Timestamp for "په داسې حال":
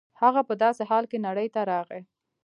0.49-1.05